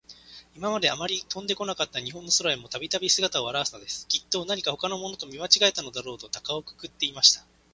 [0.55, 4.07] いままで、あまり飛んでこなかった日本の空へも、たびたび、すがたをあらわすのです。
[4.07, 7.45] きっと、なにかほかのものと、見まちがえたのだろうと、たかをくくっていました。